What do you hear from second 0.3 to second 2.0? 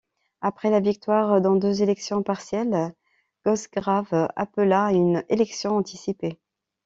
Après la victoire dans deux